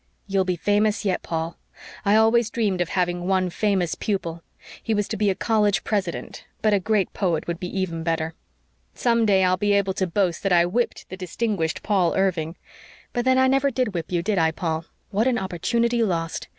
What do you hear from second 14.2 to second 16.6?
did I, Paul? What an opportunity lost!